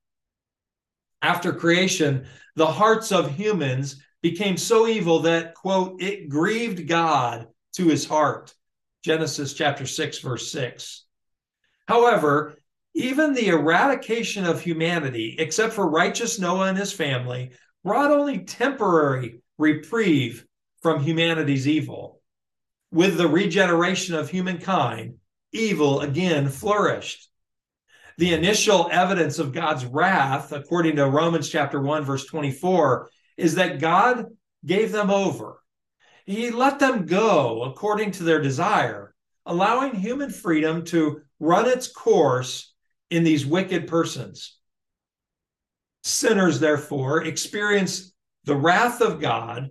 after 1.21 1.53
creation, 1.53 2.27
the 2.55 2.67
hearts 2.67 3.11
of 3.11 3.31
humans 3.31 4.01
became 4.21 4.57
so 4.57 4.87
evil 4.87 5.19
that, 5.19 5.53
quote, 5.53 6.01
it 6.01 6.29
grieved 6.29 6.87
God 6.87 7.47
to 7.73 7.87
his 7.87 8.05
heart. 8.05 8.53
Genesis 9.03 9.53
chapter 9.53 9.85
6, 9.85 10.19
verse 10.19 10.51
6. 10.51 11.05
However, 11.87 12.57
even 12.93 13.33
the 13.33 13.49
eradication 13.49 14.45
of 14.45 14.59
humanity, 14.59 15.35
except 15.37 15.73
for 15.73 15.87
righteous 15.87 16.39
Noah 16.39 16.69
and 16.69 16.77
his 16.77 16.91
family, 16.91 17.51
brought 17.83 18.11
only 18.11 18.39
temporary 18.39 19.41
reprieve 19.57 20.45
from 20.81 21.03
humanity's 21.03 21.67
evil. 21.67 22.21
With 22.91 23.17
the 23.17 23.27
regeneration 23.27 24.15
of 24.15 24.29
humankind, 24.29 25.15
evil 25.51 26.01
again 26.01 26.49
flourished 26.49 27.26
the 28.17 28.33
initial 28.33 28.89
evidence 28.91 29.37
of 29.37 29.53
God's 29.53 29.85
wrath, 29.85 30.51
according 30.51 30.95
to 30.95 31.09
Romans 31.09 31.49
chapter 31.49 31.79
1, 31.79 32.03
verse 32.03 32.25
24, 32.25 33.09
is 33.37 33.55
that 33.55 33.79
God 33.79 34.25
gave 34.65 34.91
them 34.91 35.11
over. 35.11 35.61
He 36.25 36.49
let 36.49 36.79
them 36.79 37.05
go 37.05 37.63
according 37.63 38.11
to 38.11 38.23
their 38.23 38.41
desire, 38.41 39.13
allowing 39.45 39.95
human 39.95 40.31
freedom 40.31 40.83
to 40.85 41.21
run 41.39 41.67
its 41.67 41.87
course 41.87 42.73
in 43.09 43.23
these 43.23 43.45
wicked 43.45 43.87
persons. 43.87 44.57
Sinners, 46.03 46.59
therefore, 46.59 47.23
experience 47.23 48.13
the 48.45 48.55
wrath 48.55 49.01
of 49.01 49.21
God 49.21 49.69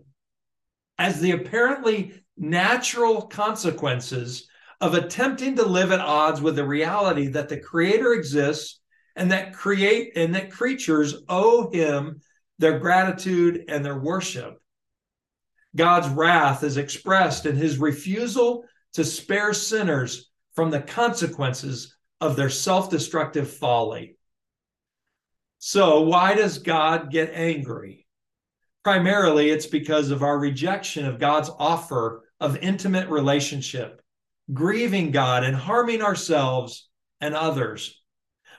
as 0.98 1.20
the 1.20 1.32
apparently 1.32 2.22
natural 2.36 3.22
consequences 3.22 4.48
of 4.80 4.94
attempting 4.94 5.56
to 5.56 5.64
live 5.64 5.92
at 5.92 6.00
odds 6.00 6.40
with 6.40 6.56
the 6.56 6.66
reality 6.66 7.28
that 7.28 7.48
the 7.48 7.58
creator 7.58 8.12
exists 8.12 8.80
and 9.14 9.30
that 9.30 9.54
create 9.54 10.12
and 10.16 10.34
that 10.34 10.50
creatures 10.50 11.14
owe 11.28 11.70
him 11.70 12.20
their 12.58 12.78
gratitude 12.78 13.64
and 13.68 13.84
their 13.84 13.98
worship. 13.98 14.58
God's 15.74 16.08
wrath 16.08 16.62
is 16.62 16.76
expressed 16.76 17.46
in 17.46 17.56
his 17.56 17.78
refusal 17.78 18.64
to 18.94 19.04
spare 19.04 19.52
sinners 19.52 20.30
from 20.54 20.70
the 20.70 20.80
consequences 20.80 21.96
of 22.20 22.36
their 22.36 22.50
self 22.50 22.90
destructive 22.90 23.50
folly. 23.50 24.16
So, 25.58 26.02
why 26.02 26.34
does 26.34 26.58
God 26.58 27.10
get 27.10 27.32
angry? 27.34 28.06
Primarily, 28.84 29.50
it's 29.50 29.66
because 29.66 30.10
of 30.10 30.22
our 30.22 30.38
rejection 30.38 31.06
of 31.06 31.18
God's 31.18 31.50
offer 31.58 32.22
of 32.40 32.58
intimate 32.58 33.08
relationship, 33.08 34.00
grieving 34.52 35.10
God 35.10 35.44
and 35.44 35.56
harming 35.56 36.02
ourselves 36.02 36.88
and 37.20 37.34
others. 37.34 38.00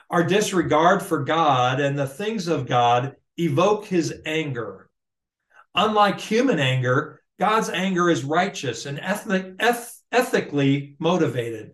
Our 0.10 0.24
disregard 0.24 1.02
for 1.02 1.24
God 1.24 1.80
and 1.80 1.98
the 1.98 2.08
things 2.08 2.48
of 2.48 2.68
God 2.68 3.16
evoke 3.38 3.86
his 3.86 4.14
anger. 4.26 4.90
Unlike 5.76 6.20
human 6.20 6.60
anger, 6.60 7.22
God's 7.40 7.70
anger 7.70 8.10
is 8.10 8.24
righteous 8.24 8.86
and 8.86 9.00
ethnic, 9.00 9.56
eth- 9.60 10.02
ethically 10.12 10.96
motivated. 11.00 11.74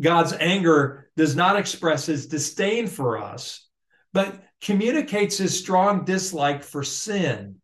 God's 0.00 0.32
anger 0.32 1.10
does 1.16 1.36
not 1.36 1.56
express 1.56 2.06
his 2.06 2.26
disdain 2.26 2.86
for 2.86 3.18
us, 3.18 3.68
but 4.12 4.42
communicates 4.60 5.38
his 5.38 5.58
strong 5.58 6.04
dislike 6.04 6.62
for 6.62 6.82
sin. 6.82 7.56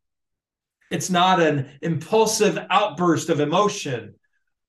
It's 0.91 1.11
not 1.11 1.41
an 1.41 1.71
impulsive 1.83 2.59
outburst 2.71 3.29
of 3.29 3.41
emotion, 3.41 4.15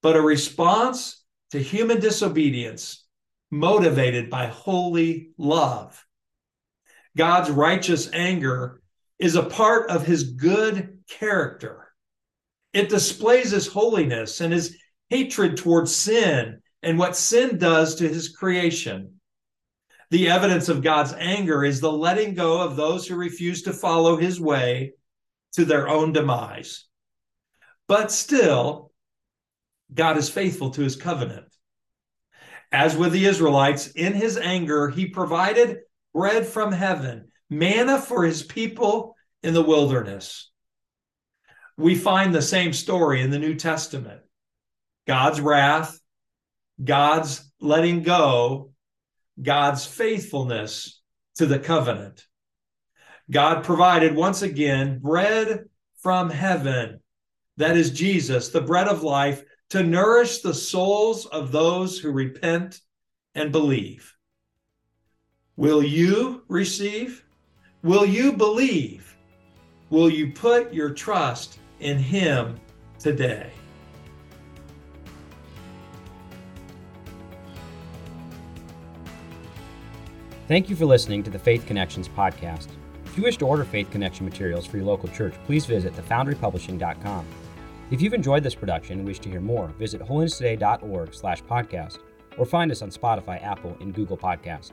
but 0.06 0.16
a 0.16 0.22
response 0.22 1.24
to 1.50 1.58
human 1.58 2.00
disobedience 2.00 3.08
motivated 3.50 4.30
by 4.30 4.46
holy 4.46 5.32
love. 5.36 6.06
God's 7.18 7.50
righteous 7.50 8.08
anger 8.14 8.84
is 9.18 9.36
a 9.36 9.42
part 9.42 9.90
of 9.90 10.06
his 10.06 10.22
good 10.34 11.00
character. 11.10 11.92
It 12.72 12.88
displays 12.88 13.50
his 13.50 13.66
holiness 13.66 14.42
and 14.42 14.54
his 14.54 14.78
hatred 15.10 15.58
towards 15.58 15.96
sin 15.96 16.62
and 16.84 17.00
what 17.00 17.18
sin 17.18 17.58
does 17.58 17.96
to 17.96 18.08
his 18.08 18.30
creation. 18.30 19.20
The 20.12 20.30
evidence 20.30 20.70
of 20.70 20.84
God's 20.84 21.14
anger 21.14 21.66
is 21.66 21.82
the 21.82 21.92
letting 21.92 22.36
go 22.36 22.62
of 22.62 22.76
those 22.76 23.08
who 23.08 23.16
refuse 23.16 23.64
to 23.64 23.74
follow 23.74 24.18
his 24.18 24.40
way 24.40 24.94
to 25.54 25.66
their 25.66 25.90
own 25.90 26.12
demise. 26.12 26.86
But 27.88 28.12
still, 28.12 28.92
God 29.96 30.18
is 30.18 30.30
faithful 30.30 30.70
to 30.72 30.82
his 30.82 30.96
covenant. 30.96 31.48
As 32.72 32.96
with 32.96 33.14
the 33.14 33.26
Israelites, 33.26 33.88
in 33.88 34.14
his 34.14 34.38
anger, 34.38 34.90
he 34.90 35.08
provided 35.08 35.80
bread 36.14 36.46
from 36.46 36.72
heaven, 36.72 37.30
manna 37.50 38.00
for 38.00 38.24
his 38.24 38.44
people 38.44 39.16
in 39.42 39.54
the 39.54 39.64
wilderness. 39.64 40.52
We 41.78 41.96
find 41.96 42.34
the 42.34 42.42
same 42.42 42.74
story 42.74 43.22
in 43.22 43.32
the 43.32 43.40
New 43.40 43.56
Testament 43.56 44.22
God's 45.08 45.40
wrath, 45.40 46.00
God's 46.84 47.52
letting 47.62 48.04
go, 48.04 48.72
God's 49.42 49.86
faithfulness 49.86 51.02
to 51.36 51.46
the 51.46 51.60
covenant. 51.60 52.26
God 53.30 53.64
provided 53.64 54.16
once 54.16 54.42
again 54.42 55.00
bread 55.00 55.66
from 56.02 56.30
heaven, 56.30 57.00
that 57.58 57.76
is 57.78 57.92
Jesus, 57.92 58.50
the 58.50 58.62
bread 58.62 58.88
of 58.88 59.04
life, 59.04 59.44
to 59.70 59.84
nourish 59.84 60.40
the 60.40 60.54
souls 60.54 61.26
of 61.28 61.52
those 61.52 62.00
who 62.00 62.12
repent 62.12 62.82
and 63.34 63.52
believe. 63.52 64.16
Will 65.58 65.84
you 65.84 66.44
receive? 66.48 67.24
Will 67.84 68.06
you 68.06 68.34
believe? 68.34 69.16
Will 69.90 70.10
you 70.10 70.32
put 70.32 70.74
your 70.74 70.90
trust 70.90 71.60
in 71.80 71.98
Him 71.98 72.60
today? 73.00 73.52
Thank 80.48 80.70
you 80.70 80.76
for 80.76 80.86
listening 80.86 81.24
to 81.24 81.32
the 81.32 81.40
Faith 81.40 81.66
Connections 81.66 82.08
podcast. 82.08 82.68
If 83.06 83.18
you 83.18 83.24
wish 83.24 83.38
to 83.38 83.48
order 83.48 83.64
Faith 83.64 83.90
Connection 83.90 84.26
materials 84.26 84.66
for 84.66 84.78
your 84.78 84.86
local 84.86 85.10
church, 85.10 85.34
please 85.46 85.66
visit 85.66 85.94
thefoundrypublishing.com. 85.94 87.26
If 87.92 88.02
you've 88.02 88.14
enjoyed 88.14 88.42
this 88.42 88.56
production 88.56 88.98
and 88.98 89.08
wish 89.08 89.20
to 89.20 89.30
hear 89.30 89.42
more, 89.42 89.68
visit 89.78 90.02
holinesstoday.org 90.02 91.14
slash 91.14 91.44
podcast 91.44 92.00
or 92.38 92.46
find 92.46 92.72
us 92.72 92.82
on 92.82 92.90
Spotify, 92.90 93.42
Apple, 93.44 93.78
and 93.80 93.94
Google 93.94 94.18
Podcast. 94.18 94.72